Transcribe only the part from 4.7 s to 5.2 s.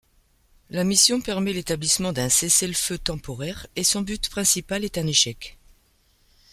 est un